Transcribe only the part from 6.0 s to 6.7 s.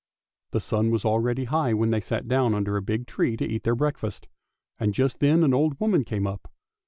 came up.